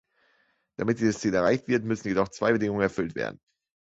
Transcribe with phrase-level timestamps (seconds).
[0.77, 3.39] Damit dieses Ziel erreicht wird, müssen jedoch zwei Bedingungen erfüllt werden.